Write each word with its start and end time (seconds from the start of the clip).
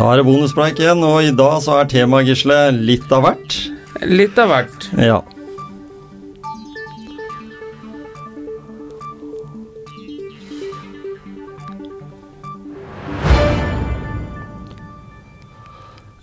Da 0.00 0.06
er 0.08 0.16
det 0.16 0.24
bonuspreik 0.24 0.78
igjen, 0.80 1.02
og 1.04 1.18
i 1.20 1.32
dag 1.36 1.58
så 1.60 1.74
er 1.76 1.88
temaet, 1.92 2.30
Gisle, 2.30 2.56
litt 2.72 3.10
av 3.12 3.20
hvert. 3.20 3.56
Litt 4.08 4.38
av 4.40 4.48
hvert. 4.48 4.86
Ja. 4.96 5.18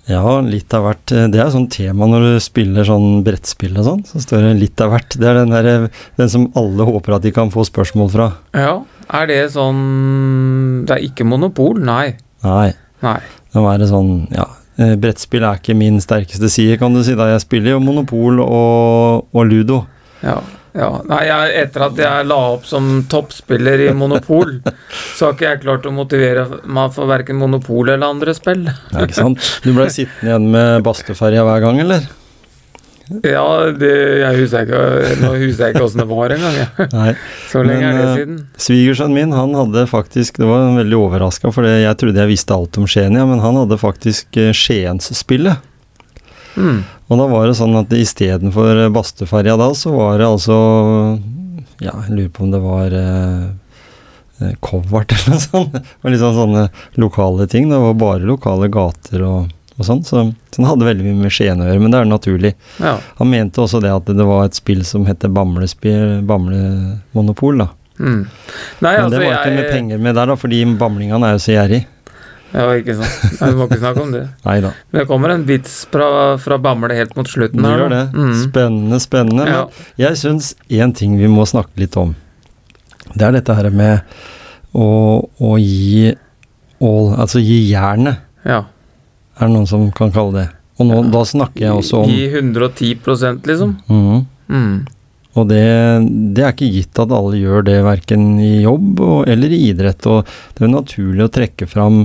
Ja, 0.07 0.23
litt 0.41 0.73
av 0.73 0.88
hvert. 0.88 1.05
Det 1.14 1.38
er 1.38 1.54
sånn 1.54 1.70
tema 1.70 2.09
når 2.09 2.25
du 2.25 2.41
spiller 2.41 2.89
sånn 2.89 3.21
brettspill 3.28 3.78
og 3.78 3.86
sånn. 3.91 4.03
Så 4.09 4.23
står 4.25 4.48
det 4.48 4.55
litt 4.64 4.81
av 4.81 4.95
hvert. 4.95 5.20
Det 5.22 5.30
er 5.30 5.44
den, 5.44 5.53
der, 5.53 5.88
den 6.17 6.34
som 6.34 6.50
alle 6.58 6.89
håper 6.89 7.20
at 7.20 7.30
de 7.30 7.36
kan 7.36 7.53
få 7.53 7.67
spørsmål 7.70 8.09
fra. 8.16 8.31
Ja, 8.58 8.73
er 9.22 9.30
det 9.30 9.39
sånn 9.53 10.81
Det 10.89 10.98
er 10.98 11.08
ikke 11.12 11.30
monopol? 11.30 11.78
Nei. 11.78 12.16
Nei. 12.41 12.72
Nei. 13.06 13.20
Det 13.54 13.64
være 13.64 13.88
sånn, 13.90 14.12
ja. 14.34 14.46
eh, 14.82 14.96
Brettspill 15.00 15.46
er 15.46 15.62
ikke 15.62 15.78
min 15.78 16.02
sterkeste 16.04 16.50
side, 16.52 16.78
kan 16.82 16.94
du 16.96 17.04
si. 17.06 17.16
da 17.18 17.30
Jeg 17.32 17.44
spiller 17.46 17.76
jo 17.76 17.82
Monopol 17.84 18.42
og, 18.44 19.28
og 19.34 19.50
Ludo. 19.50 19.84
Ja. 20.23 20.38
ja. 20.78 20.92
Nei, 21.10 21.23
jeg, 21.30 21.56
etter 21.64 21.88
at 21.88 22.02
jeg 22.02 22.28
la 22.30 22.40
opp 22.56 22.68
som 22.70 22.92
toppspiller 23.10 23.88
i 23.88 23.90
Monopol, 23.98 24.60
så 25.18 25.30
har 25.30 25.38
ikke 25.38 25.50
jeg 25.52 25.64
klart 25.66 25.90
å 25.90 25.96
motivere 25.96 26.48
meg 26.66 26.94
for 26.98 27.10
verken 27.10 27.40
Monopol 27.42 27.94
eller 27.94 28.08
andre 28.10 28.36
spill. 28.38 28.66
Nei, 28.68 29.04
ikke 29.06 29.22
sant? 29.22 29.52
Du 29.66 29.73
ble 29.73 29.90
sittende 29.94 30.32
igjen 30.32 30.50
med 30.58 30.86
bastuferja 30.88 31.45
hver 31.48 31.66
gang, 31.68 31.84
eller? 31.86 32.08
Ja, 33.23 33.45
det, 33.71 33.91
jeg 34.20 34.39
husker 34.41 34.66
ikke 34.66 34.79
Nå 35.21 35.30
husker 35.39 35.69
jeg 35.69 35.75
ikke 35.75 35.86
åssen 35.86 36.02
det 36.02 36.08
var 36.09 36.33
engang. 36.36 36.58
jeg. 36.59 37.16
Så 37.52 37.61
lenge 37.64 37.86
Men, 37.86 37.88
er 37.88 37.97
det 37.97 38.08
eh, 38.08 38.17
siden. 38.19 38.41
Svigersønnen 38.67 39.16
min 39.16 39.36
han 39.38 39.55
hadde 39.55 39.86
faktisk 39.88 40.41
Det 40.41 40.49
var 40.49 40.66
veldig 40.75 40.99
overraska, 40.99 41.52
for 41.55 41.67
jeg 41.69 41.97
trodde 42.02 42.19
jeg 42.19 42.33
visste 42.33 42.55
alt 42.58 42.80
om 42.81 42.88
Skien, 42.89 43.16
ja, 43.16 43.25
men 43.30 43.39
han 43.44 43.59
hadde 43.61 43.80
faktisk 43.80 44.39
eh, 44.41 44.52
Skiensspillet. 44.55 45.64
Mm. 46.58 46.81
Og 47.08 47.19
da 47.22 47.27
var 47.30 47.47
det 47.47 47.55
sånn 47.59 47.77
at 47.80 47.91
istedenfor 47.94 48.81
Bastøferja 48.95 49.55
da, 49.59 49.69
så 49.77 49.94
var 49.95 50.17
det 50.19 50.27
altså 50.27 50.58
Ja, 51.80 51.94
jeg 52.08 52.16
lurer 52.16 52.31
på 52.33 52.47
om 52.47 52.52
det 52.55 52.61
var 52.64 52.95
eh, 52.97 53.44
eh, 54.42 54.55
Covart 54.66 55.14
eller 55.16 55.38
noe 55.38 55.44
sånt. 55.45 55.77
Det 56.02 56.09
var 56.09 56.17
sånn 56.23 56.39
sånne 56.42 56.66
lokale 56.99 57.47
ting. 57.52 57.69
Det 57.71 57.80
var 57.83 57.95
bare 58.02 58.25
lokale 58.27 58.71
gater 58.73 59.23
og, 59.27 59.53
og 59.78 59.86
sånn. 59.86 60.03
Så, 60.06 60.23
så 60.52 60.61
den 60.61 60.70
hadde 60.70 60.88
veldig 60.88 61.06
mye 61.06 61.25
med 61.28 61.33
Skien 61.33 61.61
å 61.61 61.67
gjøre, 61.70 61.81
men 61.83 61.94
det 61.94 62.02
er 62.02 62.09
naturlig. 62.09 62.53
Ja. 62.81 62.97
Han 63.20 63.31
mente 63.31 63.61
også 63.64 63.81
det 63.83 63.92
at 63.94 64.09
det 64.09 64.25
var 64.28 64.47
et 64.47 64.58
spill 64.58 64.83
som 64.88 65.06
heter 65.09 65.31
Bamlemonopol, 65.33 67.64
da. 67.64 67.70
Mm. 67.98 68.23
Nei, 68.80 68.92
Men 68.92 69.03
altså, 69.03 69.14
det 69.14 69.22
var 69.23 69.31
ikke 69.31 69.52
jeg 69.52 69.58
med 69.58 69.70
penger 69.73 70.02
med 70.02 70.20
der, 70.20 70.30
da, 70.30 70.36
fordi 70.38 70.64
bamlingene 70.78 71.30
er 71.30 71.38
jo 71.38 71.45
så 71.45 71.55
gjerrig. 71.55 71.83
Ja, 72.53 72.64
ikke 72.80 72.94
sant. 72.95 73.42
Nei, 73.42 73.50
vi 73.52 73.58
må 73.59 73.66
ikke 73.67 73.80
snakke 73.81 74.03
om 74.05 74.14
det. 74.14 74.22
Nei 74.48 74.58
da. 74.64 74.70
Men 74.92 75.02
det 75.02 75.08
kommer 75.09 75.33
en 75.33 75.44
vits 75.50 75.73
fra, 75.92 76.08
fra 76.42 76.59
Bamble 76.64 76.95
helt 76.95 77.17
mot 77.17 77.28
slutten 77.30 77.66
her. 77.67 77.81
gjør 77.83 77.94
det. 77.94 78.03
Mm. 78.16 78.31
Spennende, 78.45 79.02
spennende. 79.03 79.48
Ja. 79.50 79.66
Men 79.67 80.05
jeg 80.05 80.22
syns 80.22 80.53
én 80.72 80.94
ting 80.95 81.17
vi 81.20 81.30
må 81.31 81.45
snakke 81.50 81.81
litt 81.81 81.98
om. 82.00 82.14
Det 83.14 83.25
er 83.28 83.36
dette 83.36 83.55
her 83.58 83.67
med 83.73 84.16
å, 84.78 84.88
å 85.25 85.58
gi 85.59 86.14
all 86.83 87.08
Altså 87.17 87.42
gi 87.42 87.64
jernet, 87.72 88.20
ja. 88.45 88.61
Er 89.38 89.47
det 89.47 89.53
noen 89.53 89.69
som 89.69 89.88
kan 89.95 90.13
kalle 90.13 90.35
det. 90.41 90.47
Og 90.77 90.89
nå, 90.89 90.99
da 91.13 91.23
snakker 91.25 91.63
jeg 91.63 91.73
også 91.80 92.03
om 92.03 92.11
Gi 92.11 92.27
110% 92.38 93.49
liksom. 93.49 93.73
Mm. 93.89 94.25
Mm. 94.47 94.77
Og 95.38 95.45
det, 95.49 95.66
det 96.33 96.43
er 96.43 96.53
ikke 96.53 96.69
gitt 96.73 97.02
at 97.02 97.13
alle 97.13 97.39
gjør 97.39 97.65
det 97.67 97.77
verken 97.85 98.39
i 98.41 98.63
jobb 98.63 99.02
og, 99.02 99.19
eller 99.30 99.53
i 99.53 99.61
idrett. 99.70 100.05
Og 100.09 100.26
det 100.26 100.64
er 100.64 100.67
jo 100.67 100.73
naturlig 100.73 101.26
å 101.26 101.33
trekke 101.33 101.70
fram 101.70 102.03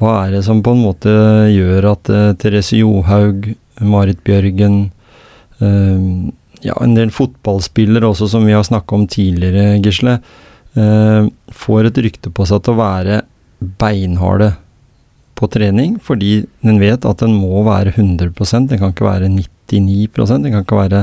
hva 0.00 0.16
er 0.26 0.36
det 0.36 0.42
som 0.44 0.60
på 0.64 0.74
en 0.74 0.82
måte 0.84 1.12
gjør 1.48 1.92
at 1.94 2.10
uh, 2.12 2.32
Therese 2.36 2.76
Johaug, 2.82 3.48
Marit 3.80 4.18
Bjørgen, 4.26 4.90
uh, 5.62 6.10
ja, 6.64 6.74
en 6.82 6.96
del 6.98 7.14
fotballspillere 7.14 8.10
også 8.10 8.28
som 8.34 8.44
vi 8.44 8.52
har 8.56 8.66
snakka 8.66 8.98
om 8.98 9.06
tidligere, 9.08 9.78
Gisle, 9.80 10.18
uh, 10.76 11.30
får 11.48 11.88
et 11.88 12.02
rykte 12.04 12.34
på 12.34 12.44
seg 12.48 12.60
til 12.66 12.76
å 12.76 12.82
være 12.82 13.22
beinharde 13.80 14.52
på 15.36 15.48
trening, 15.52 15.96
fordi 16.02 16.46
den 16.64 16.80
vet 16.80 17.06
at 17.08 17.22
den 17.22 17.34
må 17.36 17.62
være 17.66 17.94
100% 17.94 18.70
den 18.70 18.80
kan 18.80 18.94
ikke 18.94 19.06
være 19.06 19.30
99% 19.32 20.44
den 20.46 20.54
kan 20.54 20.64
ikke 20.64 20.80
være 20.80 21.02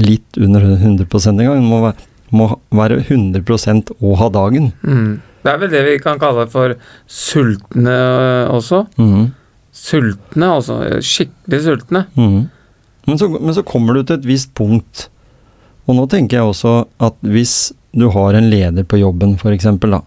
litt 0.00 0.38
under 0.40 0.64
100 0.74 1.06
engang. 1.30 1.60
Den 1.60 1.70
må 1.70 1.80
være, 1.84 2.08
må 2.34 2.48
være 2.74 3.00
100% 3.04 3.94
og 4.00 4.18
ha 4.20 4.28
dagen. 4.34 4.72
Mm. 4.82 5.22
Det 5.44 5.52
er 5.52 5.60
vel 5.60 5.72
det 5.74 5.82
vi 5.84 5.96
kan 6.00 6.20
kalle 6.20 6.46
for 6.50 6.74
sultne 7.06 7.92
øh, 7.92 8.54
også. 8.54 8.84
Mm. 8.96 9.26
Sultne, 9.74 10.50
altså. 10.56 10.78
Skikkelig 11.04 11.60
sultne. 11.66 12.06
Mm. 12.16 12.46
Men, 13.06 13.18
så, 13.20 13.28
men 13.28 13.54
så 13.54 13.64
kommer 13.66 13.94
du 13.94 14.02
til 14.02 14.16
et 14.16 14.28
visst 14.28 14.54
punkt, 14.56 15.08
og 15.84 15.98
nå 15.98 16.06
tenker 16.08 16.40
jeg 16.40 16.48
også 16.48 16.78
at 17.04 17.18
hvis 17.20 17.74
du 17.94 18.08
har 18.10 18.38
en 18.38 18.48
leder 18.48 18.86
på 18.88 18.98
jobben, 18.98 19.36
f.eks., 19.36 19.68
da, 19.84 20.00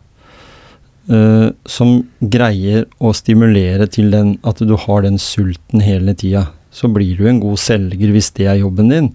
eh, 1.10 1.50
som 1.68 1.98
greier 2.20 2.86
å 3.00 3.14
stimulere 3.16 3.88
til 3.92 4.12
den, 4.14 4.36
at 4.48 4.62
du 4.64 4.76
har 4.88 5.06
den 5.06 5.20
sulten 5.22 5.84
hele 5.84 6.16
tida, 6.18 6.48
så 6.72 6.90
blir 6.92 7.18
du 7.18 7.28
en 7.30 7.42
god 7.42 7.60
selger 7.62 8.14
hvis 8.14 8.32
det 8.38 8.48
er 8.52 8.62
jobben 8.62 8.92
din. 8.94 9.12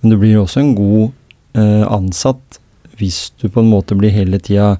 Men 0.00 0.12
du 0.12 0.18
blir 0.20 0.38
også 0.40 0.62
en 0.62 0.74
god 0.78 1.10
uh, 1.58 1.84
ansatt 1.90 2.60
hvis 3.00 3.30
du 3.40 3.48
på 3.48 3.62
en 3.64 3.70
måte 3.72 3.96
blir 3.98 4.12
hele 4.14 4.38
tida 4.38 4.76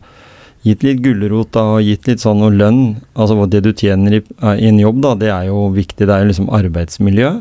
gitt 0.67 0.85
litt 0.85 1.01
gulrot 1.05 1.57
og 1.57 1.81
gitt 1.85 2.09
litt 2.09 2.23
sånn 2.23 2.45
og 2.45 2.57
lønn. 2.61 2.83
Altså 3.17 3.49
det 3.51 3.63
du 3.65 3.73
tjener 3.73 4.19
i, 4.19 4.23
i 4.61 4.69
en 4.69 4.81
jobb, 4.81 5.01
da, 5.05 5.15
det 5.19 5.33
er 5.33 5.49
jo 5.49 5.69
viktig. 5.75 6.05
Det 6.05 6.15
er 6.15 6.25
jo 6.25 6.31
liksom 6.31 6.51
arbeidsmiljø, 6.61 7.33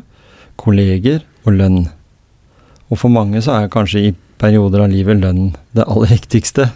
kolleger 0.59 1.22
og 1.46 1.59
lønn. 1.59 1.80
Og 2.90 3.01
for 3.01 3.13
mange 3.13 3.44
så 3.46 3.57
er 3.57 3.74
kanskje 3.74 4.07
i 4.07 4.16
perioder 4.40 4.86
av 4.86 4.94
livet 4.94 5.19
lønn 5.19 5.51
det 5.75 5.86
aller 5.86 6.13
viktigste. 6.18 6.69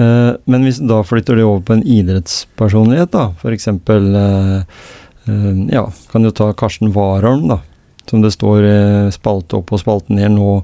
Eh, 0.00 0.32
men 0.44 0.64
hvis 0.64 0.80
da 0.86 1.02
flytter 1.04 1.36
det 1.36 1.46
over 1.46 1.64
på 1.66 1.76
en 1.76 1.84
idrettspersonlighet, 1.84 3.12
da, 3.12 3.30
f.eks. 3.36 3.68
Uh, 3.68 4.62
eh, 5.28 5.50
ja, 5.74 5.84
kan 6.12 6.24
du 6.24 6.30
ta 6.32 6.52
Karsten 6.56 6.94
Warholm, 6.94 7.48
da. 7.50 7.60
Som 8.08 8.24
det 8.24 8.32
står 8.34 8.64
eh, 8.66 9.10
spalte 9.14 9.60
opp 9.60 9.74
og 9.74 9.82
spalte 9.82 10.16
ned. 10.16 10.32
Nå 10.38 10.62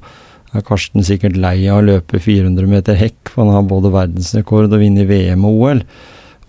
er 0.56 0.64
Karsten 0.66 1.04
sikkert 1.06 1.36
lei 1.38 1.58
av 1.68 1.82
å 1.82 1.86
løpe 1.86 2.20
400 2.22 2.70
meter 2.70 2.98
hekk, 2.98 3.20
for 3.28 3.44
han 3.44 3.58
har 3.58 3.68
både 3.68 3.92
verdensrekord 3.94 4.72
og 4.72 4.82
vinner 4.82 5.08
VM 5.08 5.44
og 5.46 5.60
OL 5.60 5.84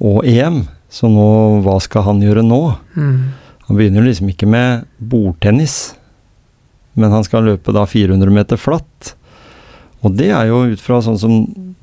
og 0.08 0.24
EM. 0.30 0.64
Så 0.94 1.10
nå, 1.12 1.28
hva 1.66 1.76
skal 1.84 2.06
han 2.08 2.24
gjøre 2.24 2.46
nå? 2.48 2.62
Mm. 2.96 3.16
Han 3.68 3.78
begynner 3.78 4.06
liksom 4.06 4.30
ikke 4.32 4.48
med 4.48 4.86
bordtennis, 4.98 5.98
men 6.96 7.12
han 7.12 7.26
skal 7.28 7.50
løpe 7.50 7.76
da 7.76 7.84
400 7.90 8.32
meter 8.34 8.62
flatt. 8.62 9.12
Og 10.06 10.16
det 10.16 10.32
er 10.32 10.48
jo 10.48 10.64
ut 10.72 10.82
fra 10.82 11.02
sånn 11.04 11.20
som 11.20 11.36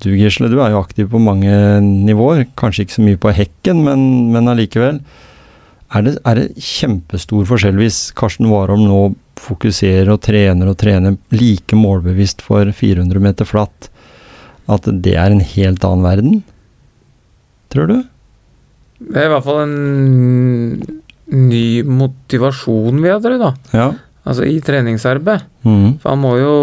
du, 0.04 0.12
Gisle, 0.16 0.50
du 0.52 0.58
er 0.62 0.74
jo 0.74 0.82
aktiv 0.82 1.08
på 1.12 1.20
mange 1.22 1.50
nivåer. 1.82 2.44
Kanskje 2.60 2.84
ikke 2.84 2.98
så 2.98 3.04
mye 3.04 3.20
på 3.20 3.32
hekken, 3.34 3.82
men, 3.86 4.04
men 4.34 4.50
allikevel. 4.52 5.00
Er 5.94 6.06
det, 6.06 6.14
er 6.26 6.40
det 6.40 6.64
kjempestor 6.64 7.44
forskjell 7.48 7.78
hvis 7.78 8.08
Karsten 8.18 8.48
Warholm 8.50 8.86
nå 8.88 9.02
fokuserer 9.38 10.10
og 10.14 10.22
trener 10.24 10.70
og 10.70 10.78
trener 10.80 11.18
like 11.34 11.76
målbevisst 11.78 12.42
for 12.44 12.70
400 12.74 13.22
meter 13.22 13.48
flatt, 13.48 13.90
at 14.70 14.88
det 15.04 15.14
er 15.20 15.34
en 15.34 15.44
helt 15.44 15.84
annen 15.86 16.06
verden? 16.06 16.42
Tror 17.74 17.90
du? 17.90 17.96
Det 19.04 19.20
er 19.20 19.28
i 19.28 19.32
hvert 19.34 19.46
fall 19.46 19.62
en 19.64 19.76
ny 21.34 21.66
motivasjon, 21.88 23.00
vil 23.00 23.10
jeg 23.10 23.24
tro, 23.24 23.38
da. 23.40 23.52
Ja. 23.74 23.88
Altså 24.24 24.46
i 24.48 24.60
treningsarbeid. 24.64 25.44
Mm. 25.66 25.98
For 26.00 26.12
han 26.12 26.22
må 26.22 26.34
jo 26.40 26.54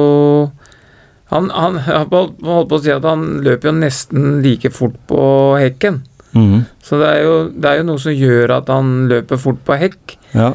Han, 1.31 1.49
han 1.55 1.77
holdt 1.87 2.37
på 2.41 2.75
å 2.77 2.81
si 2.83 2.91
at 2.91 3.05
han 3.07 3.21
løper 3.45 3.69
jo 3.71 3.75
nesten 3.79 4.41
like 4.43 4.69
fort 4.75 4.97
på 5.07 5.21
hekken. 5.61 6.01
Mm. 6.35 6.65
Så 6.83 6.99
det 6.99 7.07
er, 7.07 7.21
jo, 7.25 7.35
det 7.51 7.69
er 7.71 7.79
jo 7.81 7.87
noe 7.89 7.99
som 8.03 8.15
gjør 8.15 8.53
at 8.57 8.69
han 8.71 8.91
løper 9.11 9.39
fort 9.39 9.61
på 9.67 9.77
hekk, 9.79 10.17
Ja. 10.35 10.49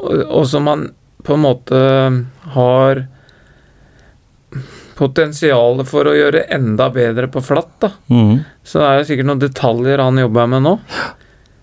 og, 0.00 0.12
og 0.28 0.44
som 0.48 0.68
han 0.70 0.86
på 1.24 1.34
en 1.36 1.42
måte 1.44 1.80
har 2.54 3.02
potensial 5.00 5.80
for 5.88 6.08
å 6.10 6.14
gjøre 6.16 6.44
enda 6.52 6.90
bedre 6.92 7.28
på 7.32 7.40
flatt, 7.44 7.72
da. 7.80 7.90
Mm. 8.12 8.40
Så 8.64 8.80
det 8.80 8.88
er 8.88 8.98
jo 9.00 9.06
sikkert 9.08 9.28
noen 9.30 9.42
detaljer 9.42 10.02
han 10.04 10.20
jobber 10.20 10.50
med 10.52 10.64
nå, 10.66 10.74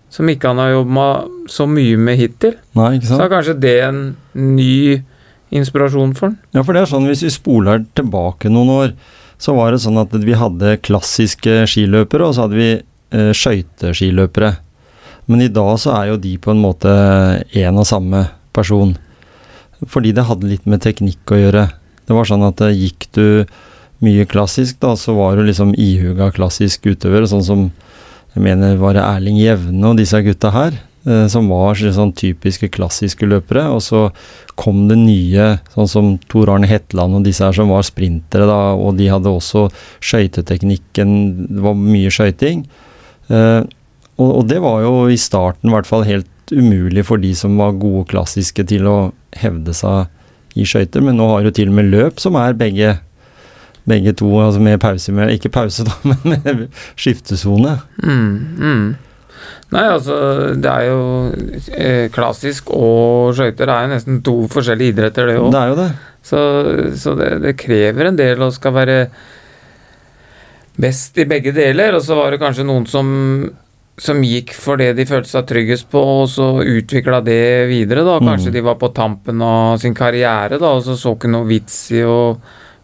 som 0.09 0.29
ikke 0.31 0.49
han 0.53 0.61
har 0.63 0.71
jobba 0.73 1.05
så 1.51 1.67
mye 1.69 1.99
med 2.01 2.17
hittil. 2.17 2.55
Nei, 2.79 2.95
Så 3.05 3.19
er 3.21 3.29
kanskje 3.33 3.57
det 3.61 3.75
en 3.85 4.01
ny 4.33 5.03
inspirasjon 5.53 6.13
for 6.17 6.31
den. 6.31 6.37
Ja, 6.55 6.63
for 6.63 6.75
det 6.75 6.83
er 6.83 6.91
sånn 6.91 7.07
hvis 7.09 7.23
vi 7.25 7.31
spoler 7.33 7.85
tilbake 7.97 8.51
noen 8.51 8.73
år, 8.73 8.93
så 9.37 9.53
var 9.57 9.71
det 9.71 9.81
sånn 9.83 9.99
at 10.01 10.13
vi 10.17 10.35
hadde 10.37 10.77
klassiske 10.85 11.61
skiløpere, 11.69 12.27
og 12.27 12.35
så 12.35 12.45
hadde 12.47 12.59
vi 12.59 12.71
eh, 12.73 13.31
skøyteskiløpere. 13.37 14.55
Men 15.27 15.43
i 15.43 15.51
dag 15.51 15.73
så 15.81 15.93
er 15.99 16.11
jo 16.11 16.21
de 16.23 16.37
på 16.41 16.53
en 16.53 16.63
måte 16.63 16.91
én 17.55 17.77
og 17.77 17.87
samme 17.87 18.25
person. 18.55 18.95
Fordi 19.85 20.13
det 20.15 20.25
hadde 20.25 20.49
litt 20.49 20.65
med 20.65 20.81
teknikk 20.81 21.35
å 21.35 21.41
gjøre. 21.41 21.67
Det 22.07 22.15
var 22.15 22.29
sånn 22.29 22.45
at 22.47 22.63
eh, 22.65 22.75
gikk 22.87 23.09
du 23.17 23.27
mye 24.03 24.27
klassisk, 24.29 24.77
da, 24.81 24.93
så 24.97 25.15
var 25.17 25.37
du 25.37 25.45
liksom 25.45 25.73
ihuga 25.73 26.29
klassisk 26.33 26.85
utøver, 26.85 27.25
sånn 27.29 27.45
som 27.45 27.63
jeg 28.35 28.43
mener 28.45 28.75
var 28.77 28.93
det 28.93 29.01
Erling 29.01 29.39
Jevne 29.41 29.89
og 29.89 29.97
disse 29.97 30.19
gutta 30.21 30.51
her. 30.53 30.75
Eh, 31.07 31.25
som 31.31 31.49
var 31.51 31.79
sånn 31.79 32.13
typiske 32.17 32.69
klassiske 32.73 33.27
løpere. 33.29 33.67
Og 33.73 33.81
så 33.85 34.03
kom 34.59 34.85
det 34.89 34.99
nye, 34.99 35.49
sånn 35.75 35.91
som 35.91 36.11
Tor 36.31 36.51
Arne 36.53 36.69
Hetland 36.69 37.19
og 37.19 37.25
disse 37.27 37.45
her 37.45 37.55
som 37.55 37.71
var 37.73 37.85
sprintere, 37.87 38.47
da, 38.49 38.75
og 38.75 38.97
de 38.99 39.09
hadde 39.11 39.31
også 39.31 39.67
skøyteteknikken, 40.03 41.15
det 41.55 41.65
var 41.65 41.77
mye 41.79 42.13
skøyting. 42.13 42.65
Eh, 43.29 43.61
og, 44.17 44.29
og, 44.29 44.43
det 44.49 44.61
var 44.63 44.81
jo 44.85 44.93
i 45.13 45.19
starten 45.21 45.69
i 45.69 45.75
hvert 45.75 45.89
fall 45.89 46.07
helt 46.07 46.53
umulig 46.53 47.03
for 47.05 47.21
de 47.21 47.33
som 47.35 47.57
var 47.59 47.75
gode 47.77 48.07
klassiske 48.09 48.63
til 48.69 48.87
å 48.89 48.97
hevde 49.37 49.75
seg 49.75 50.57
i 50.57 50.65
skøyter, 50.65 51.03
men 51.05 51.19
nå 51.19 51.27
har 51.33 51.45
jo 51.45 51.53
til 51.53 51.69
og 51.69 51.77
med 51.77 51.91
løp 51.91 52.23
som 52.23 52.37
er 52.39 52.57
begge 52.57 52.95
begge 53.87 54.11
to, 54.19 54.27
altså 54.43 54.59
med 54.59 54.79
pause 54.83 55.13
med 55.15 55.31
Ikke 55.31 55.51
pause, 55.53 55.85
da, 55.87 55.93
men 56.07 56.17
med 56.25 56.63
skiftesone. 56.99 57.77
Mm, 58.03 58.33
mm. 58.59 58.87
Nei, 59.75 59.83
altså 59.91 60.17
det 60.55 60.71
er 60.71 60.85
jo 60.87 60.99
eh, 61.75 62.05
Klassisk 62.13 62.71
og 62.75 63.33
skøyter 63.35 63.71
er 63.71 63.85
jo 63.85 63.91
nesten 63.91 64.21
to 64.25 64.35
forskjellige 64.51 64.95
idretter, 64.95 65.27
det 65.27 65.39
òg. 65.41 65.49
Det 65.51 65.61
er 65.61 65.71
jo 65.73 65.79
det. 65.81 65.89
Så, 66.27 66.41
så 66.99 67.15
det, 67.19 67.31
det, 67.43 67.55
krever 67.59 68.09
en 68.09 68.19
del 68.19 68.43
å 68.43 68.51
skal 68.55 68.75
være 68.75 68.97
best 70.79 71.17
i 71.19 71.27
begge 71.29 71.53
deler. 71.55 71.97
Og 71.97 72.03
så 72.05 72.17
var 72.19 72.33
det 72.33 72.41
kanskje 72.41 72.67
noen 72.67 72.87
som, 72.89 73.09
som 73.99 74.23
gikk 74.23 74.53
for 74.55 74.79
det 74.79 74.93
de 74.97 75.07
følte 75.09 75.31
seg 75.31 75.47
tryggest 75.49 75.89
på, 75.91 76.03
og 76.21 76.29
så 76.31 76.49
utvikla 76.63 77.21
det 77.25 77.67
videre, 77.71 78.05
da. 78.07 78.19
Kanskje 78.23 78.51
mm. 78.51 78.55
de 78.57 78.65
var 78.69 78.79
på 78.81 78.91
tampen 78.95 79.43
av 79.43 79.81
sin 79.83 79.95
karriere, 79.97 80.59
da, 80.61 80.75
og 80.77 80.85
så 80.87 80.97
så 80.99 81.15
ikke 81.17 81.31
noe 81.31 81.47
vits 81.49 81.81
i 81.95 82.03
å 82.07 82.19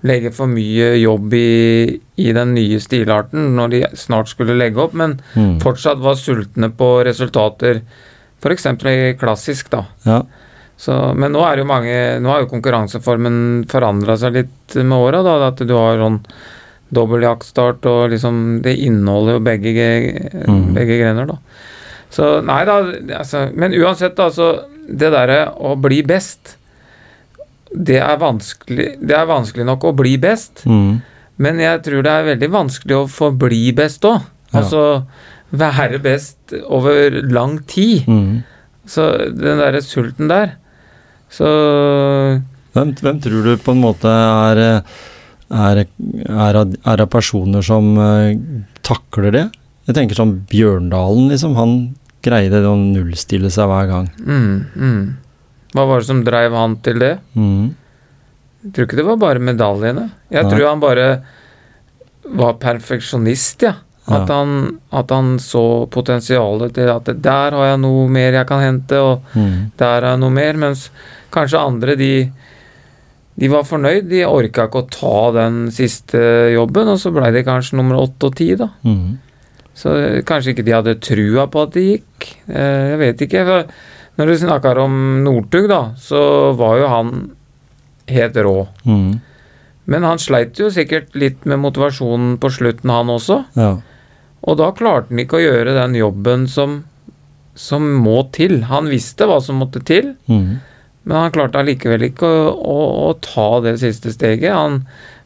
legge 0.03 0.33
for 0.35 0.51
mye 0.51 0.94
jobb 1.00 1.33
i, 1.38 2.00
i, 2.19 2.31
den 2.35 2.53
nye 2.57 2.79
stilarten 2.83 3.53
når 3.57 3.73
de 3.73 3.83
snart 3.97 4.31
skulle 4.31 4.57
legge 4.59 4.81
opp, 4.83 4.95
men 5.00 5.17
mm. 5.33 5.59
fortsatt 5.63 6.01
var 6.03 6.19
sultne 6.19 6.69
på 6.75 6.89
resultater, 7.07 7.79
f.eks. 8.44 8.67
i 8.91 9.13
klassisk, 9.19 9.71
da. 9.71 9.85
Ja. 10.07 10.23
Så, 10.83 10.95
men 11.15 11.31
nå 11.31 11.44
er 11.45 11.61
jo 11.61 11.67
mange 11.69 11.94
Nå 12.19 12.31
har 12.31 12.41
jo 12.41 12.50
konkurranseformen 12.50 13.35
forandra 13.71 14.15
seg 14.19 14.39
litt 14.39 14.73
med 14.81 14.95
åra, 14.97 15.21
da. 15.23 15.35
At 15.51 15.61
du 15.61 15.71
har 15.77 16.01
sånn 16.01 16.17
dobbeltjaktstart, 16.94 17.85
og 17.88 18.09
liksom 18.11 18.41
Det 18.65 18.73
inneholder 18.81 19.38
jo 19.38 19.44
begge, 19.45 19.85
mm. 20.50 20.65
begge 20.75 20.97
grener, 21.00 21.29
da. 21.29 21.38
Så 22.13 22.35
nei 22.45 22.59
da, 22.67 22.81
altså 23.21 23.47
Men 23.53 23.77
uansett, 23.77 24.17
da, 24.17 24.27
så 24.33 24.50
det 24.83 25.13
derre 25.13 25.45
å 25.55 25.77
bli 25.79 26.01
best 26.03 26.57
det 27.74 28.00
er, 28.02 28.18
det 29.02 29.18
er 29.18 29.30
vanskelig, 29.30 29.66
nok 29.68 29.90
å 29.90 29.96
bli 29.98 30.16
best, 30.22 30.64
mm. 30.70 30.90
men 31.42 31.62
jeg 31.62 31.81
tror 31.86 32.06
det 32.06 32.14
er 32.14 32.28
veldig 32.31 32.50
vanskelig 32.54 32.98
å 32.98 33.06
forbli 33.10 33.64
best 33.78 34.06
òg. 34.08 34.22
Ja. 34.54 34.62
Altså 34.62 34.84
være 35.54 36.00
best 36.02 36.54
over 36.64 37.22
lang 37.30 37.60
tid. 37.70 38.08
Mm. 38.10 38.44
Så 38.90 39.06
den 39.31 39.62
derre 39.62 39.80
sulten 39.80 40.28
der 40.28 40.58
Så 41.31 41.48
hvem, 42.74 42.90
hvem, 43.00 43.20
tror 43.24 43.46
du 43.46 43.54
på 43.64 43.72
en 43.72 43.80
måte 43.80 44.12
er 44.12 44.60
er, 45.54 45.80
er, 45.86 46.60
er 46.60 47.04
av 47.06 47.10
personer 47.14 47.64
som 47.64 47.94
uh, 47.96 48.34
takler 48.84 49.31
det? 49.31 49.44
Jeg 49.88 49.98
tenker 49.98 50.18
sånn 50.18 50.40
Bjørndalen, 50.50 51.28
liksom. 51.30 51.54
Han 51.60 51.75
greide 52.25 52.64
å 52.66 52.74
nullstille 52.80 53.52
seg 53.54 53.70
hver 53.70 53.90
gang. 53.92 54.08
Mm, 54.24 54.54
mm. 54.74 55.02
Hva 55.74 55.88
var 55.90 56.02
det 56.02 56.10
som 56.10 56.22
dreiv 56.25 56.54
han 56.58 56.75
til 56.86 57.00
det? 57.02 57.16
Mm. 57.34 57.72
Jeg 58.64 58.75
tror 58.75 58.88
ikke 58.88 59.00
det 59.00 59.08
var 59.08 59.18
bare 59.22 59.42
medaljene. 59.44 60.06
Jeg 60.31 60.46
Nei. 60.46 60.52
tror 60.54 60.68
han 60.70 60.84
bare 60.84 61.08
var 62.24 62.60
perfeksjonist, 62.62 63.66
ja. 63.68 63.74
At, 64.04 64.28
ja. 64.28 64.36
Han, 64.36 64.80
at, 64.92 65.12
han, 65.16 65.36
så 65.40 65.86
potensialet 65.92 66.74
til 66.75 66.90
at 66.92 67.08
der 67.24 67.56
har 67.56 67.70
jeg 67.70 67.81
noe 67.86 68.08
mer 68.12 68.36
jeg 68.36 68.48
kan 68.50 68.64
hente, 68.64 69.00
og 69.00 69.36
mm. 69.36 69.75
der 69.80 69.94
har 69.94 70.10
jeg 70.12 70.22
noe 70.24 70.36
mer. 70.36 70.60
Mens 70.60 70.88
kanskje 71.34 71.62
andre, 71.62 71.96
de, 72.00 72.14
de 73.40 73.52
var 73.52 73.68
fornøyd. 73.68 74.10
De 74.12 74.25
orka 74.28 74.68
ikke 74.70 74.84
å 74.84 74.90
ta 74.92 75.18
den 75.40 75.66
siste 75.75 76.22
jobben, 76.54 76.92
og 76.94 77.00
så 77.02 77.14
ble 77.16 77.31
de 77.36 77.46
kanskje 77.48 77.80
nummer 77.80 78.04
åtte 78.04 78.30
og 78.30 78.38
ti, 78.40 78.52
da. 78.60 78.70
Mm. 78.86 79.16
Så 79.74 79.96
kanskje 80.28 80.54
ikke 80.54 80.68
de 80.68 80.75
hadde 80.75 81.00
trua 81.02 81.48
på 81.50 81.66
at 81.66 81.75
det 81.75 81.88
gikk. 81.88 82.30
Eh, 82.46 82.84
jeg 82.94 83.00
vet 83.02 83.25
ikke. 83.25 83.46
for 83.50 83.75
når 84.19 84.30
du 84.30 84.38
snakker 84.38 84.77
om 84.83 84.95
Northug, 85.25 85.68
da, 85.71 85.83
så 85.98 86.51
var 86.57 86.77
jo 86.77 86.89
han 86.92 87.13
helt 88.13 88.38
rå. 88.45 88.57
Mm. 88.86 89.21
Men 89.89 90.06
han 90.07 90.21
sleit 90.21 90.60
jo 90.60 90.69
sikkert 90.71 91.15
litt 91.18 91.48
med 91.50 91.60
motivasjonen 91.63 92.38
på 92.42 92.51
slutten, 92.54 92.92
han 92.94 93.12
også. 93.12 93.42
Ja. 93.60 93.71
Og 94.44 94.60
da 94.60 94.69
klarte 94.75 95.12
han 95.12 95.24
ikke 95.24 95.39
å 95.39 95.44
gjøre 95.44 95.75
den 95.75 95.98
jobben 95.98 96.45
som, 96.51 96.83
som 97.56 97.88
må 98.04 98.21
til. 98.36 98.62
Han 98.69 98.92
visste 98.92 99.27
hva 99.30 99.39
som 99.44 99.60
måtte 99.63 99.83
til, 99.88 100.13
mm. 100.27 100.48
men 101.07 101.18
han 101.19 101.33
klarte 101.36 101.63
allikevel 101.63 102.10
ikke 102.12 102.30
å, 102.30 102.54
å, 102.54 102.80
å, 103.10 103.12
ta 103.24 103.50
det 103.65 103.77
siste 103.83 104.13
steget. 104.15 104.54
Han 104.56 104.83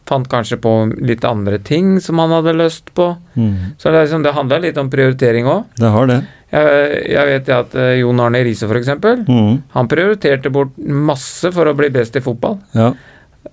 fant 0.07 0.29
kanskje 0.31 0.59
på 0.63 0.73
litt 1.03 1.25
andre 1.27 1.59
ting 1.59 1.97
som 2.01 2.21
han 2.23 2.31
hadde 2.31 2.55
lyst 2.57 2.93
på. 2.97 3.11
Mm. 3.35 3.75
Så 3.77 3.91
det, 3.91 4.05
liksom, 4.05 4.23
det 4.25 4.37
handla 4.37 4.61
litt 4.63 4.79
om 4.79 4.89
prioritering 4.93 5.49
òg. 5.51 5.65
Det 5.77 5.91
har 5.93 6.09
det. 6.09 6.21
Jeg, 6.47 6.99
jeg 7.11 7.27
vet 7.27 7.49
at 7.51 7.73
uh, 7.75 7.93
Jon 7.99 8.21
Arne 8.23 8.41
Riise 8.45 8.69
f.eks. 8.69 8.93
Mm. 9.27 9.55
Han 9.73 9.89
prioriterte 9.91 10.51
bort 10.53 10.77
masse 10.79 11.51
for 11.55 11.67
å 11.67 11.75
bli 11.77 11.89
best 11.93 12.15
i 12.15 12.23
fotball. 12.23 12.59
Ja. 12.77 12.93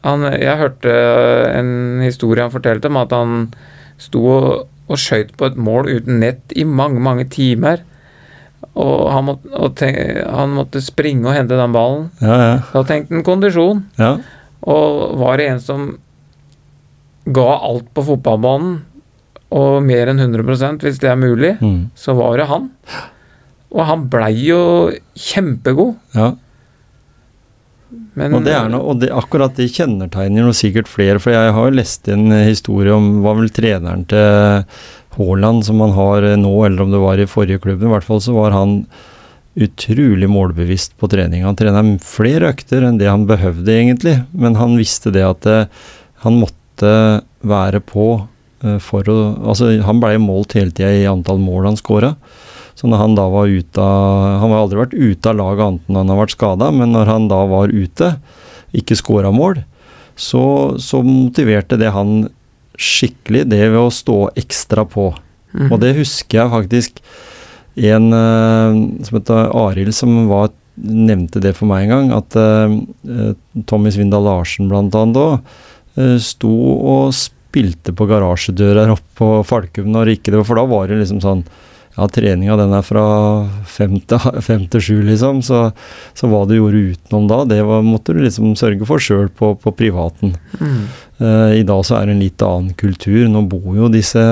Han, 0.05 0.27
jeg 0.31 0.61
hørte 0.61 0.93
uh, 0.93 1.49
en 1.55 2.05
historie 2.05 2.45
han 2.45 2.55
fortalte 2.55 2.91
om 2.91 3.01
at 3.03 3.15
han 3.15 3.35
sto 4.01 4.23
og, 4.31 4.47
og 4.91 5.01
skøyt 5.01 5.35
på 5.39 5.49
et 5.51 5.59
mål 5.59 5.91
uten 5.91 6.23
nett 6.23 6.55
i 6.55 6.67
mange, 6.69 7.03
mange 7.03 7.27
timer. 7.33 7.83
Og 8.75 9.11
han 9.13 9.29
måtte, 9.29 9.51
og 9.55 9.75
tenk, 9.79 9.99
han 10.25 10.55
måtte 10.57 10.83
springe 10.83 11.29
og 11.29 11.37
hente 11.37 11.59
den 11.59 11.75
ballen. 11.75 12.09
Ja, 12.23 12.39
ja. 12.41 12.57
Da 12.73 12.83
tenkte 12.87 13.15
han 13.15 13.27
kondisjon. 13.27 13.85
Ja. 14.01 14.17
Og 14.65 15.19
var 15.21 15.39
det 15.39 15.51
en 15.51 15.63
som 15.63 15.87
ga 17.25 17.51
alt 17.65 17.89
på 17.95 18.05
fotballbanen, 18.05 18.83
og 19.53 19.83
mer 19.85 20.11
enn 20.11 20.23
100% 20.23 20.85
hvis 20.85 21.01
det 21.03 21.11
er 21.11 21.21
mulig, 21.21 21.55
mm. 21.61 21.91
så 21.99 22.15
var 22.19 22.39
det 22.41 22.49
han. 22.51 22.71
Og 23.75 23.87
han 23.89 24.09
blei 24.11 24.33
jo 24.47 24.63
kjempegod. 25.19 25.95
Ja. 26.15 26.33
Men, 28.15 28.35
og, 28.37 28.45
det 28.47 28.55
noe, 28.71 28.83
og 28.93 29.01
det, 29.03 29.11
akkurat 29.15 29.57
det 29.59 29.73
kjennetegner 29.75 30.47
noe 30.47 30.55
sikkert 30.55 30.91
flere, 30.91 31.21
for 31.23 31.35
jeg 31.35 31.55
har 31.55 31.71
jo 31.71 31.79
lest 31.79 32.11
en 32.11 32.29
historie 32.47 32.95
om 32.95 33.25
var 33.25 33.39
vel 33.41 33.51
treneren 33.55 34.05
til 34.11 34.63
Haaland 35.17 35.67
som 35.67 35.83
han 35.83 35.95
har 35.97 36.27
nå, 36.39 36.55
eller 36.67 36.85
om 36.85 36.95
det 36.95 37.03
var 37.03 37.23
i 37.23 37.29
forrige 37.31 37.63
klubben. 37.63 37.89
I 37.91 37.95
hvert 37.95 38.07
fall 38.07 38.23
så 38.23 38.35
var 38.37 38.55
han 38.55 38.81
utrolig 39.55 40.27
målbevisst 40.31 40.97
på 40.99 41.11
trening. 41.11 41.45
Han 41.47 41.59
trena 41.59 41.83
flere 42.03 42.51
økter 42.55 42.87
enn 42.87 42.99
det 42.99 43.11
han 43.11 43.27
behøvde, 43.31 43.71
egentlig, 43.71 44.17
men 44.35 44.59
han 44.59 44.79
visste 44.79 45.15
det 45.15 45.27
at 45.27 45.43
det, 45.47 45.61
eh, 45.67 45.91
han 46.25 46.39
måtte 46.41 46.91
være 47.45 47.83
på 47.85 48.07
Eh, 48.17 48.34
for 48.81 49.09
å 49.11 49.17
Altså, 49.53 49.71
han 49.85 50.01
blei 50.01 50.17
målt 50.23 50.55
hele 50.57 50.73
tida 50.73 50.91
i 50.95 51.07
antall 51.11 51.41
mål 51.43 51.71
han 51.71 51.79
skåra. 51.81 52.15
Så 52.75 52.89
når 52.91 53.01
han 53.01 53.15
da 53.17 53.27
var 53.31 53.51
ute 53.51 53.83
av 53.83 54.41
Han 54.43 54.51
har 54.53 54.65
aldri 54.65 54.81
vært 54.81 54.97
ute 54.97 55.31
av 55.31 55.39
laget 55.39 55.67
annet 55.67 55.91
enn 55.91 56.01
han 56.01 56.11
har 56.13 56.23
vært 56.25 56.35
skada, 56.35 56.71
men 56.75 56.95
når 56.95 57.11
han 57.13 57.29
da 57.31 57.45
var 57.51 57.71
ute, 57.71 58.17
ikke 58.75 58.99
skåra 58.99 59.31
mål, 59.35 59.61
så, 60.19 60.75
så, 60.83 61.03
motiverte 61.07 61.79
det 61.79 61.93
han 61.95 62.27
skikkelig, 62.75 63.45
det 63.51 63.61
ved 63.69 63.79
å 63.79 63.93
stå 63.95 64.19
ekstra 64.39 64.85
på. 64.91 65.13
Mm. 65.55 65.69
Og 65.71 65.79
det 65.83 65.95
husker 65.99 66.41
jeg 66.41 66.53
faktisk 66.55 66.99
en 67.75 68.11
uh, 68.15 68.75
som 69.07 69.19
heter 69.19 69.55
Arild, 69.59 69.95
som 69.95 70.25
var, 70.31 70.51
nevnte 70.75 71.43
det 71.43 71.55
for 71.55 71.71
meg 71.71 71.87
en 71.87 71.93
gang, 71.93 72.11
at 72.19 72.39
uh, 72.39 73.35
Tommy 73.71 73.95
Svindal 73.95 74.27
Larsen 74.27 74.71
blant 74.71 74.95
annet 74.99 75.19
da, 75.19 75.29
uh, 75.99 76.17
sto 76.23 76.55
og 76.75 77.15
spilte 77.15 77.44
spilte 77.55 77.95
på 77.95 78.09
garasjedører 78.11 78.91
oppe 78.97 79.21
på 79.21 79.31
Falkum 79.47 79.93
når 79.95 80.17
ikke 80.17 80.35
det 80.35 80.43
var 80.43 80.51
For 80.51 80.59
da 80.59 80.67
var 80.67 80.91
det 80.91 80.99
liksom 81.05 81.23
sånn 81.23 81.47
ja, 81.95 82.09
treninga 82.11 82.57
den 82.59 82.73
er 82.75 82.83
fra 82.83 83.05
fem 83.71 84.01
til, 84.73 84.81
sju, 84.83 84.97
liksom. 85.07 85.43
Så, 85.47 85.69
så, 86.15 86.31
hva 86.31 86.43
du 86.49 86.57
gjorde 86.57 86.81
utenom 86.91 87.29
da, 87.31 87.45
det 87.47 87.61
var, 87.67 87.85
måtte 87.87 88.17
du 88.17 88.25
liksom 88.25 88.57
sørge 88.59 88.87
for 88.89 89.03
sjøl 89.03 89.29
på, 89.31 89.53
på, 89.63 89.75
privaten. 89.79 90.35
Mm. 90.59 90.81
Uh, 91.21 91.53
I 91.61 91.63
dag 91.67 91.85
så 91.87 92.01
er 92.01 92.11
det 92.11 92.17
en 92.17 92.25
litt 92.25 92.43
annen 92.43 92.75
kultur. 92.75 93.29
Nå 93.31 93.45
bor 93.47 93.79
jo 93.79 93.93
disse 93.93 94.25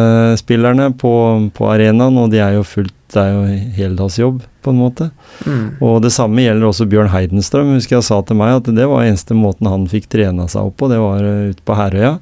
spillerne 0.43 0.91
på, 0.99 1.15
på 1.55 1.71
arenaen, 1.71 2.19
og 2.19 2.35
de 2.35 2.43
er 2.43 2.59
jo 2.59 2.67
fullt 2.67 2.99
Det 3.13 3.21
er 3.21 3.35
jo 3.37 3.57
heldagsjobb, 3.77 4.43
på 4.65 4.73
en 4.73 4.79
måte. 4.81 5.11
Mm. 5.45 5.83
Og 5.85 5.99
det 6.03 6.15
samme 6.17 6.43
gjelder 6.43 6.65
også 6.67 6.87
Bjørn 6.89 7.13
Heidenstrøm. 7.13 7.75
Husker 7.77 8.01
jeg 8.01 8.07
sa 8.09 8.23
til 8.25 8.39
meg 8.41 8.57
at 8.57 8.71
det 8.73 8.87
var 8.89 9.05
eneste 9.05 9.37
måten 9.37 9.69
han 9.69 9.85
fikk 9.87 10.09
trena 10.11 10.49
seg 10.49 10.71
opp 10.71 10.81
på, 10.81 10.89
det 10.91 10.99
var 10.99 11.23
uh, 11.23 11.53
ute 11.53 11.63
på 11.63 11.77
Herøya 11.79 12.17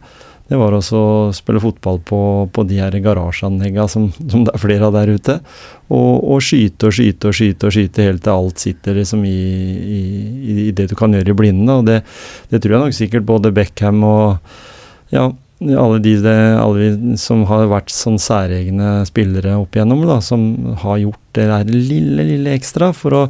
det 0.51 0.59
var 0.59 0.75
også 0.75 0.99
å 0.99 1.11
spille 1.31 1.61
fotball 1.63 2.01
på, 2.03 2.21
på 2.51 2.63
de 2.67 2.81
her 2.83 2.95
garasjeanleggene 3.05 3.85
som, 3.91 4.09
som, 4.19 4.43
det 4.43 4.51
er 4.57 4.63
flere 4.63 4.89
av 4.89 4.97
der 4.97 5.13
ute. 5.15 5.37
Og, 5.87 6.25
og, 6.25 6.41
skyte 6.43 6.89
og 6.89 6.97
skyte 6.97 7.31
og 7.31 7.37
skyte 7.39 7.69
og 7.69 7.77
skyte 7.77 8.07
helt 8.09 8.25
til 8.25 8.35
alt 8.35 8.65
sitter 8.65 8.99
liksom 8.99 9.23
i, 9.31 9.37
i, 9.79 10.01
i 10.65 10.73
det 10.75 10.89
du 10.91 10.97
kan 10.99 11.15
gjøre 11.15 11.31
i 11.31 11.39
blinde. 11.39 11.77
Og 11.79 11.87
det, 11.87 12.01
det, 12.51 12.59
tror 12.59 12.75
jeg 12.75 12.83
nok 12.83 12.99
sikkert 12.99 13.29
både 13.31 13.55
Beckham 13.55 14.03
og 14.03 14.59
ja, 15.15 15.29
alle 15.71 16.03
de, 16.03 16.17
det, 16.27 16.37
alle 16.59 16.91
de 16.99 17.23
som 17.23 17.47
har 17.47 17.71
vært 17.71 17.95
sånn 17.95 18.19
særegne 18.19 19.05
spillere 19.07 19.55
opp 19.61 19.79
igjennom, 19.79 20.03
da, 20.11 20.19
som 20.19 20.51
har 20.83 20.99
gjort 21.05 21.25
det 21.39 21.47
der 21.53 21.71
lille, 21.71 22.27
lille 22.35 22.59
ekstra 22.59 22.91
for 22.97 23.23
å 23.23 23.27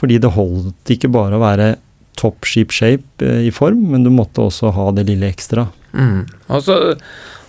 Fordi 0.00 0.16
det 0.20 0.30
holdt 0.32 0.92
ikke 0.92 1.10
bare 1.12 1.36
å 1.36 1.42
være 1.42 1.74
top 2.16 2.46
ship 2.48 2.72
shape 2.72 3.24
eh, 3.24 3.46
i 3.48 3.50
form, 3.52 3.82
men 3.92 4.04
du 4.04 4.10
måtte 4.12 4.44
også 4.44 4.72
ha 4.76 4.90
det 4.96 5.08
lille 5.08 5.28
ekstra. 5.28 5.66
Mm. 5.92 6.26
Og, 6.48 6.60
så, 6.62 6.76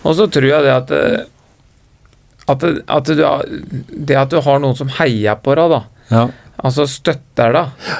og 0.02 0.14
så 0.18 0.26
tror 0.34 0.48
jeg 0.48 0.62
det 0.66 0.72
at 0.74 0.92
at, 2.50 2.64
at 2.90 3.06
du, 3.06 3.20
det 4.02 4.16
at 4.18 4.30
du 4.32 4.40
har 4.42 4.58
noen 4.58 4.74
som 4.76 4.88
heier 4.98 5.36
på 5.38 5.54
deg, 5.54 5.70
da, 5.70 5.82
Ja. 6.10 6.24
altså 6.58 6.86
støtter 6.90 7.52
deg, 7.54 7.92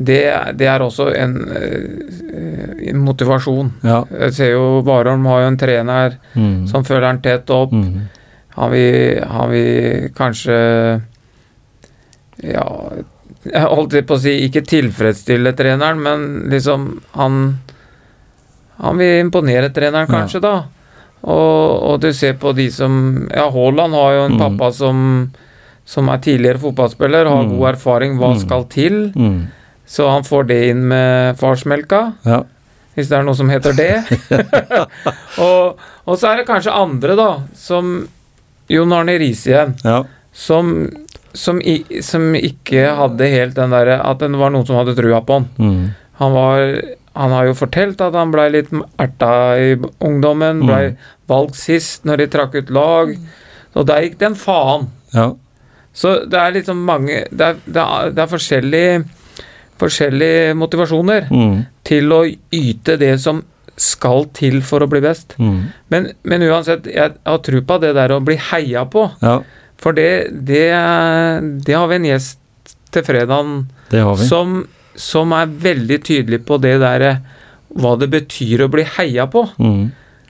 det, 0.00 0.22
det 0.58 0.66
er 0.66 0.82
også 0.82 1.10
en, 1.14 1.34
eh, 1.54 2.88
en 2.90 3.02
motivasjon. 3.04 3.68
ja. 3.84 4.00
Jeg 4.10 4.32
ser 4.34 4.50
jo 4.56 4.80
Warholm 4.82 5.26
har 5.30 5.42
jo 5.44 5.50
en 5.52 5.58
trener 5.60 6.16
Mm. 6.34 6.66
som 6.66 6.82
følger 6.84 7.06
han 7.06 7.20
tett 7.22 7.50
opp. 7.54 7.72
Mm. 7.72 8.08
Han 8.56 8.70
vil, 8.72 9.20
han 9.28 9.50
vil 9.50 10.08
kanskje 10.16 11.02
Ja, 12.42 12.64
jeg 13.44 13.68
holdt 13.70 13.94
på 14.08 14.16
å 14.16 14.20
si 14.20 14.32
ikke 14.48 14.64
tilfredsstille 14.66 15.52
treneren, 15.56 16.00
men 16.02 16.24
liksom 16.50 16.88
han 17.14 17.60
Han 18.82 18.96
vil 18.98 19.20
imponere 19.24 19.70
treneren, 19.72 20.08
Ja. 20.08 20.14
kanskje, 20.20 20.40
da. 20.40 20.64
Og, 21.24 21.82
og 21.82 22.00
du 22.00 22.12
ser 22.12 22.34
på 22.34 22.54
de 22.54 22.70
som 22.70 23.28
Ja, 23.32 23.50
Haaland 23.50 23.94
har 23.94 24.12
jo 24.14 24.24
en 24.26 24.32
Mm. 24.38 24.38
pappa 24.58 24.72
som 24.72 25.32
som 25.86 26.08
er 26.08 26.16
tidligere 26.16 26.58
fotballspiller, 26.58 27.26
har 27.28 27.42
Mm. 27.44 27.58
god 27.58 27.68
erfaring, 27.74 28.16
hva 28.18 28.32
Mm. 28.34 28.38
skal 28.40 28.64
til? 28.64 29.12
Mm. 29.14 29.46
Så 29.86 30.08
han 30.10 30.22
får 30.22 30.46
det 30.46 30.70
inn 30.70 30.88
med 30.88 31.36
farsmelka, 31.36 32.14
Ja. 32.24 32.42
hvis 32.96 33.08
det 33.10 33.18
er 33.18 33.22
noe 33.22 33.34
som 33.34 33.50
heter 33.50 33.72
det. 33.76 34.02
og, 35.38 35.76
og 36.06 36.16
så 36.18 36.28
er 36.32 36.36
det 36.40 36.46
kanskje 36.48 36.72
andre, 36.72 37.16
da, 37.16 37.28
som 37.54 38.08
Jon 38.70 38.92
Arne 38.96 39.18
Riise 39.20 39.50
igjen, 39.52 39.74
ja. 39.84 40.04
som, 40.32 40.88
som, 41.34 41.60
i, 41.60 41.84
som 42.00 42.32
ikke 42.34 42.86
hadde 42.96 43.28
helt 43.28 43.54
den 43.54 43.70
derre 43.70 44.00
At 44.02 44.18
det 44.20 44.30
var 44.30 44.50
noen 44.54 44.64
som 44.66 44.76
hadde 44.76 44.96
trua 44.96 45.20
på 45.20 45.34
han. 45.40 45.48
Mm. 45.58 45.90
Han 46.20 46.32
var 46.32 46.80
han 47.14 47.30
har 47.30 47.46
jo 47.46 47.54
fortalt 47.54 48.00
at 48.00 48.14
han 48.18 48.32
blei 48.34 48.48
litt 48.50 48.70
erta 48.98 49.30
i 49.60 49.76
ungdommen, 50.02 50.64
blei 50.66 50.88
Mm. 50.90 50.96
valgt 51.28 51.54
sist 51.56 52.04
når 52.04 52.16
de 52.18 52.26
trakk 52.26 52.54
ut 52.54 52.70
lag. 52.70 53.14
Og 53.76 53.86
der 53.86 54.02
gikk 54.02 54.18
det 54.18 54.26
en 54.26 54.34
faen. 54.34 54.88
ja. 55.14 55.32
Så 55.94 56.24
det 56.28 56.34
er 56.34 56.50
liksom 56.52 56.80
mange 56.84 57.24
Det 57.30 57.40
er, 57.40 57.54
det 57.70 57.76
er, 57.82 58.10
det 58.10 58.18
er 58.18 58.26
forskjellige, 58.26 59.04
forskjellige 59.78 60.54
motivasjoner 60.58 61.28
Mm. 61.30 61.66
til 61.84 62.08
å 62.12 62.24
yte 62.52 62.96
det 62.98 63.20
som 63.20 63.44
skal 63.76 64.26
til 64.34 64.60
for 64.62 64.80
å 64.80 64.88
bli 64.90 65.00
best. 65.00 65.34
Mm. 65.38 65.72
Men, 65.90 66.08
men 66.24 66.42
uansett, 66.42 66.86
jeg 66.86 67.14
har 67.26 67.38
tro 67.38 67.60
på 67.60 67.80
det 67.80 67.94
der 67.94 68.08
å 68.14 68.20
bli 68.24 68.36
heia 68.36 68.84
på. 68.90 69.10
ja. 69.22 69.40
For 69.76 69.92
det, 69.92 70.30
det, 70.46 70.70
det 71.66 71.74
har 71.74 71.88
vi 71.90 71.94
en 71.96 72.04
gjest 72.06 72.38
til 72.94 73.02
fredagen 73.02 73.66
Det 73.90 74.00
har 74.00 74.14
vi. 74.16 74.26
som, 74.28 74.66
som 74.96 75.32
er 75.36 75.46
veldig 75.50 75.98
tydelig 76.06 76.42
på 76.46 76.58
det 76.62 76.76
derre 76.82 77.16
hva 77.74 77.96
det 77.98 78.06
betyr 78.12 78.62
å 78.66 78.70
bli 78.70 78.84
heia 78.96 79.26
på. 79.30 79.46
Mm. 79.58 79.88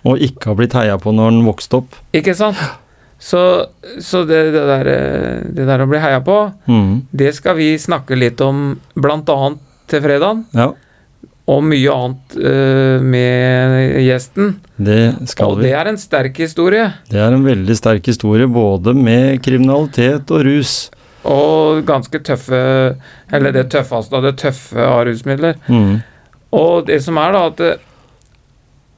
Og 0.08 0.20
ikke 0.24 0.50
har 0.50 0.56
blitt 0.58 0.76
heia 0.76 0.96
på 1.00 1.12
når 1.12 1.30
han 1.30 1.42
vokste 1.46 1.78
opp. 1.82 1.98
Ikke 2.16 2.34
sant? 2.36 2.60
Så, 3.24 3.40
så 4.04 4.24
det, 4.28 4.40
det, 4.52 4.62
der, 4.68 4.88
det 5.56 5.66
der 5.68 5.84
å 5.84 5.88
bli 5.88 6.00
heia 6.02 6.20
på, 6.24 6.38
Mm. 6.68 7.02
det 7.12 7.30
skal 7.36 7.56
vi 7.56 7.70
snakke 7.80 8.16
litt 8.18 8.40
om 8.44 8.74
bl.a. 8.96 9.36
til 9.88 10.02
fredagen. 10.04 10.42
Ja, 10.56 10.72
Og 11.46 11.60
mye 11.68 11.92
annet 11.92 12.36
uh, 12.40 13.00
med 13.04 13.98
gjesten. 14.04 14.54
det 14.80 15.28
skal 15.28 15.52
Og 15.52 15.58
vi. 15.60 15.66
det 15.68 15.74
er 15.76 15.90
en 15.92 15.98
sterk 16.00 16.38
historie. 16.40 16.86
Det 17.12 17.20
er 17.20 17.32
en 17.36 17.44
veldig 17.44 17.76
sterk 17.76 18.06
historie, 18.08 18.46
både 18.48 18.94
med 18.96 19.42
kriminalitet 19.44 20.32
og 20.32 20.44
rus. 20.48 20.90
Og 21.24 21.84
ganske 21.88 22.18
tøffe 22.20 22.58
Eller 23.32 23.52
det 23.54 23.70
tøffeste 23.72 24.16
av 24.18 24.22
det 24.26 24.34
tøffe 24.42 24.76
av 24.84 25.04
rusmidler. 25.08 25.54
Mm. 25.68 26.02
Og 26.52 26.86
det 26.86 27.00
som 27.02 27.16
er, 27.18 27.32
da, 27.34 27.46
at 27.50 27.60
eh, 27.60 27.78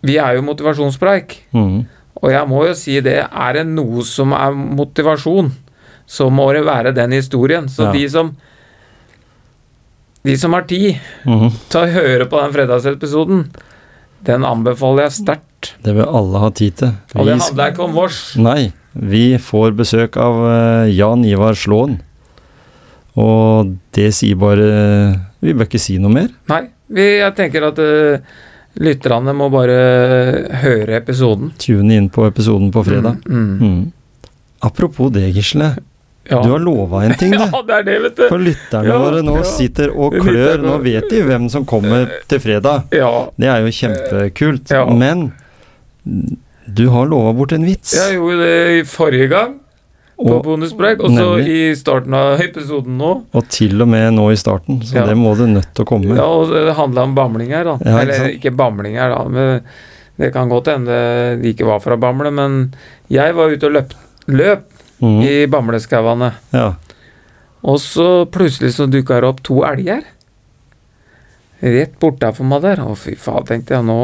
vi 0.07 0.17
er 0.21 0.37
jo 0.37 0.43
motivasjonspreik. 0.47 1.37
Mm. 1.57 1.87
Og 2.23 2.31
jeg 2.33 2.49
må 2.49 2.65
jo 2.67 2.75
si 2.77 2.99
det, 3.05 3.19
er 3.29 3.53
det 3.57 3.67
noe 3.69 4.03
som 4.05 4.33
er 4.37 4.53
motivasjon, 4.57 5.53
så 6.07 6.29
må 6.31 6.49
det 6.55 6.65
være 6.67 6.93
den 6.97 7.13
historien. 7.17 7.69
Så 7.69 7.89
Ja. 7.89 7.93
de 7.93 8.09
som 8.09 8.37
De 10.27 10.35
som 10.37 10.53
har 10.53 10.63
tid 10.67 10.99
Mm. 11.25 11.51
til 11.71 11.81
å 11.81 11.87
høre 11.93 12.25
på 12.27 12.41
den 12.43 12.53
fredagsepisoden, 12.53 13.45
den 14.25 14.43
anbefaler 14.45 15.05
jeg 15.05 15.13
sterkt. 15.23 15.75
Det 15.85 15.95
vil 15.95 16.05
alle 16.05 16.39
ha 16.43 16.51
tid 16.51 16.75
til. 16.77 16.89
Og 17.15 17.27
det 17.27 17.39
handler 17.41 17.71
ikke 17.73 17.85
om 17.85 17.93
vårs. 17.95 18.37
Nei, 18.37 18.73
vi 18.93 19.37
får 19.39 19.77
besøk 19.77 20.17
av 20.17 20.35
eh, 20.51 20.91
Jan 20.97 21.25
Ivar 21.25 21.55
Slåen. 21.55 22.01
Og 23.17 23.71
det 23.97 24.11
sier 24.13 24.37
bare 24.37 24.67
Vi 25.41 25.55
bør 25.57 25.65
ikke 25.69 25.81
si 25.81 25.97
noe 26.03 26.13
mer. 26.13 26.29
Nei, 26.53 26.63
vi, 26.93 27.07
jeg 27.23 27.33
tenker 27.39 27.65
at 27.71 27.79
uh, 27.81 28.19
lytterne 28.83 29.33
må 29.37 29.49
bare 29.53 29.77
høre 30.63 30.99
episoden. 31.01 31.53
Tune 31.63 31.97
inn 31.97 32.09
på 32.13 32.27
episoden 32.29 32.69
på 32.75 32.83
fredag. 32.87 33.23
Mm, 33.25 33.45
mm. 33.45 33.61
Mm. 33.61 34.33
Apropos 34.67 35.13
det, 35.15 35.31
Gisle. 35.37 35.75
Ja. 36.27 36.41
Du 36.43 36.51
har 36.51 36.59
lova 36.59 37.05
en 37.07 37.15
ting, 37.15 37.31
du. 37.39 37.45
ja, 37.45 37.61
det 37.69 37.75
er 37.79 37.85
det, 37.87 37.97
vet 38.03 38.17
du. 38.19 38.25
For 38.33 38.43
lytterne 38.43 38.91
Ja, 38.91 38.97
våre 38.99 39.21
nå 39.23 39.37
ja. 39.39 39.45
sitter 39.47 39.93
og 39.95 40.17
klør. 40.21 40.59
Nå 40.65 40.77
vet 40.83 41.07
de 41.13 41.21
hvem 41.29 41.47
som 41.53 41.65
kommer 41.69 42.09
til 42.29 42.41
fredag. 42.43 42.89
Ja, 42.97 43.13
Det 43.39 43.47
er 43.53 43.63
jo 43.63 43.71
kjempekult. 43.81 44.73
Ja. 44.75 44.85
Men 44.91 45.29
du 46.67 46.89
har 46.91 47.07
lova 47.07 47.33
bort 47.37 47.53
en 47.55 47.65
vits. 47.67 47.95
jeg 47.95 48.17
gjorde 48.19 48.43
det 48.43 48.81
i 48.81 48.83
forrige 48.91 49.29
gang, 49.31 49.55
på 50.17 50.37
bonuspreik, 50.43 51.03
og 51.05 51.13
så 51.13 51.25
Nemlig. 51.37 51.57
i 51.73 51.75
starten 51.77 52.15
av 52.17 52.41
episoden 52.41 52.97
nå. 52.97 53.11
og 53.37 53.49
til 53.53 53.83
og 53.85 53.89
med 53.93 54.15
nå 54.17 54.31
i 54.33 54.39
starten, 54.41 54.81
så 54.81 55.03
Ja. 55.03 55.07
det 55.07 55.17
må 55.17 55.35
du 55.37 55.47
nødt 55.47 55.75
til 55.75 55.85
å 55.85 55.89
komme. 55.89 56.17
Ja, 56.17 56.25
og 56.25 56.49
det 56.51 56.75
handla 56.75 57.05
om 57.05 57.15
bamlinger, 57.15 57.65
da. 57.65 57.77
Ja, 57.85 57.99
Eller 58.01 58.31
ikke 58.31 58.49
ikke 58.49 58.57
bamlinger, 58.57 59.11
da. 59.13 59.29
Men 59.29 59.63
det 60.17 60.33
kan 60.33 60.49
godt 60.49 60.67
hende 60.73 60.97
de 61.43 61.53
ikke 61.53 61.67
var 61.69 61.81
fra 61.85 61.97
Bamble, 61.97 62.31
men 62.33 62.75
jeg 63.13 63.35
var 63.37 63.53
ute 63.53 63.69
og 63.69 63.73
løp, 63.77 63.93
løp 64.27 64.65
mm. 65.03 65.21
i 65.21 65.47
Bamleskauene. 65.47 66.33
Ja. 66.57 66.75
Og 67.67 67.81
så 67.83 68.25
plutselig 68.25 68.73
så 68.77 68.87
dukka 68.89 69.21
det 69.21 69.29
opp 69.29 69.43
to 69.45 69.61
elger. 69.69 70.03
Rett 71.61 71.99
bortafor 72.01 72.49
meg 72.49 72.63
der. 72.65 72.81
Å, 72.85 72.97
fy 72.97 73.17
faen, 73.21 73.45
tenkte 73.49 73.77
jeg. 73.77 73.85
Nå 73.85 73.99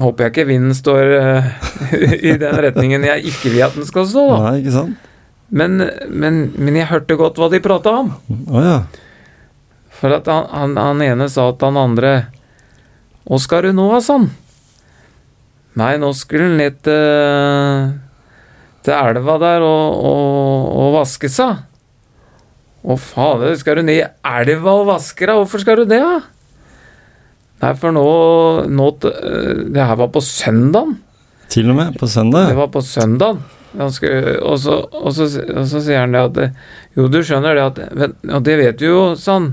håper 0.00 0.26
jeg 0.26 0.34
ikke 0.34 0.46
vinden 0.50 0.74
står 0.76 1.12
uh, 1.14 1.50
i 2.30 2.34
den 2.40 2.62
retningen 2.66 3.06
jeg 3.06 3.30
ikke 3.32 3.52
vil 3.54 3.66
at 3.68 3.76
den 3.78 3.86
skal 3.88 4.08
stå. 4.10 4.24
Nei, 4.42 4.54
ikke 4.62 4.74
sant? 4.74 5.12
Men, 5.46 5.78
men, 6.10 6.40
men 6.58 6.78
jeg 6.80 6.90
hørte 6.90 7.18
godt 7.18 7.38
hva 7.38 7.48
de 7.52 7.62
prata 7.62 7.92
om. 8.02 8.10
Oh, 8.50 8.58
ja. 8.62 8.80
For 9.96 10.16
at 10.16 10.26
han, 10.28 10.48
han, 10.50 10.74
han 10.80 11.04
ene 11.06 11.28
sa 11.32 11.46
til 11.56 11.70
han 11.70 11.78
andre 11.80 12.10
Hva 13.24 13.38
skal 13.40 13.68
du 13.68 13.76
nå, 13.76 13.86
sånn? 14.04 14.26
Nei, 15.76 15.94
nå 16.00 16.10
skulle 16.16 16.48
han 16.48 16.58
ned 16.60 16.76
til, 16.84 17.94
til 18.86 18.96
elva 18.96 19.36
der 19.42 19.64
og, 19.64 20.04
og, 20.08 20.68
og 20.82 20.94
vaske 20.96 21.30
seg. 21.32 21.64
Å 22.86 22.96
fader, 23.02 23.52
skal 23.60 23.80
du 23.80 23.88
ned 23.88 24.00
i 24.00 24.06
elva 24.40 24.76
og 24.80 24.88
vaske 24.88 25.26
deg? 25.26 25.36
Hvorfor 25.36 25.62
skal 25.62 25.82
du 25.82 25.90
det, 25.90 26.00
da? 26.00 26.20
Nei, 27.62 27.72
for 27.80 27.92
nå, 27.96 28.02
nå 28.68 28.86
øh, 29.08 29.60
Det 29.72 29.80
her 29.88 29.96
var 29.96 30.10
på 30.12 30.20
søndagen. 30.20 30.96
Til 31.48 31.70
og 31.72 31.76
med 31.78 31.94
på 31.98 32.06
søndag. 32.10 32.50
Det 32.50 32.56
var 32.58 32.68
på 32.74 32.82
søndagen. 32.84 33.38
Ganske, 33.76 34.10
og, 34.40 34.58
så, 34.60 34.76
og, 34.92 35.12
så, 35.16 35.26
og 35.52 35.66
så 35.68 35.80
sier 35.84 36.00
han 36.04 36.12
det 36.16 36.22
at 36.24 36.36
Jo, 36.96 37.06
du 37.12 37.18
skjønner 37.24 37.56
det 37.58 37.64
at 37.66 37.78
Og 38.32 38.44
det 38.46 38.56
vet 38.60 38.78
du 38.80 38.86
jo, 38.88 39.00
sånn. 39.20 39.50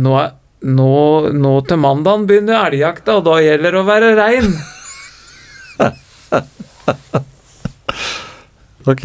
Nå, 0.00 0.14
er- 0.20 0.36
nå, 0.60 0.90
nå 1.32 1.52
til 1.68 1.80
mandagen 1.80 2.26
begynner 2.28 2.66
elgjakta, 2.68 3.16
og 3.20 3.24
da 3.30 3.38
gjelder 3.40 3.72
det 3.76 3.80
å 3.80 3.88
være 3.88 4.10
rein. 4.18 4.50
Ok. 8.88 9.02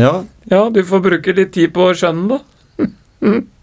Ja, 0.00 0.24
Ja, 0.50 0.60
du 0.72 0.80
får 0.84 1.00
bruke 1.04 1.32
litt 1.36 1.52
tid 1.54 1.72
på 1.76 1.90
å 1.90 1.94
skjønne 1.96 2.38
det. 2.38 2.40